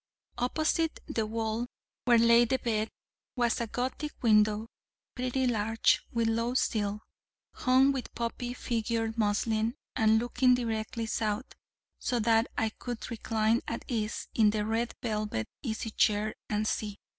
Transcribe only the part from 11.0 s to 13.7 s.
south, so that I could recline